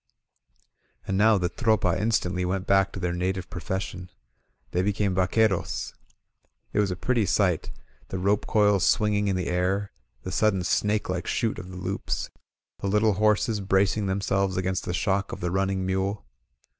And 1.05 1.15
now 1.15 1.37
the 1.37 1.47
Tropa 1.47 1.95
instantly 1.95 2.43
went 2.43 2.65
back 2.65 2.91
to 2.91 2.99
their 2.99 3.13
native 3.13 3.51
profession— 3.51 4.09
they 4.71 4.81
became 4.81 5.13
vaqueros. 5.13 5.93
It 6.73 6.79
was 6.79 6.89
a 6.89 6.95
pretty 6.95 7.27
sight, 7.27 7.69
the 8.07 8.17
rope 8.17 8.47
coils 8.47 8.83
swinging 8.83 9.27
in 9.27 9.35
the 9.35 9.45
air, 9.45 9.91
the 10.23 10.31
sudden 10.31 10.63
snake 10.63 11.07
like 11.07 11.27
shoot 11.27 11.59
of 11.59 11.69
the 11.69 11.77
loops, 11.77 12.31
the 12.79 12.87
little 12.87 13.13
horses 13.13 13.59
bracing 13.59 14.07
themselves 14.07 14.57
against 14.57 14.85
the 14.85 14.93
shock 14.95 15.31
of 15.31 15.39
the 15.39 15.51
running 15.51 15.85
mule. 15.85 16.25